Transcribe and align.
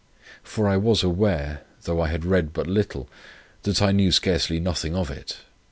For 0.41 0.67
I 0.67 0.77
was 0.77 1.03
aware, 1.03 1.61
though 1.83 1.99
I 1.99 2.11
read 2.15 2.45
it 2.45 2.53
but 2.53 2.65
little, 2.65 3.07
that 3.61 3.83
I 3.83 3.91
knew 3.91 4.11
scarcely 4.11 4.55
anything 4.57 4.95
of 4.95 5.11
it. 5.11 5.41